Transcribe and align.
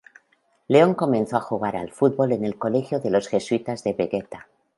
León 0.67 0.95
comenzó 0.95 1.37
a 1.37 1.41
jugar 1.41 1.75
al 1.77 1.91
fútbol 1.91 2.31
en 2.31 2.43
el 2.43 2.57
Colegio 2.57 2.99
de 2.99 3.11
los 3.11 3.27
Jesuitas 3.27 3.83
de 3.83 3.93
Vegueta. 3.93 4.47